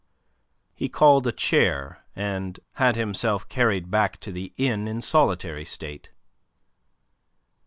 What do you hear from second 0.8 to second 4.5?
called a chair and had himself carried back to